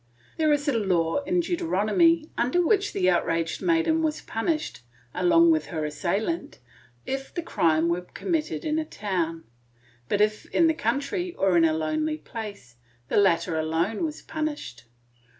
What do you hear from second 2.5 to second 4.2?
which the outraged maiden was